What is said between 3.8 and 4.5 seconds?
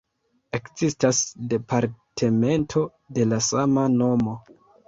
nomo.